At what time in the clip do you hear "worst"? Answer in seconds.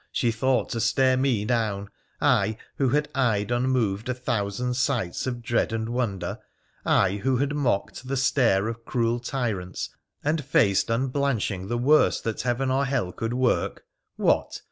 11.77-12.23